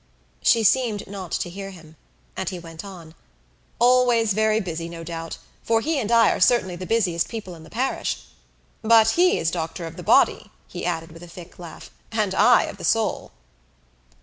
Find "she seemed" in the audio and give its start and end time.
0.41-1.05